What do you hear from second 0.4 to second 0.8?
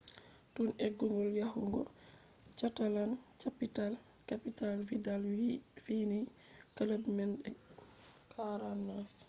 tun